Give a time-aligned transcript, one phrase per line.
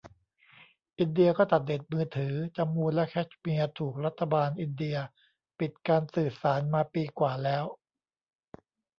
[0.99, 4.97] อินเดียก็ตัดเน็ตมือถือ จัมมูและแคชเมียร์ถูกรัฐบาลอินเดีย
[5.59, 7.63] ปิดการสื่อสารมาปีกว่าแล้ว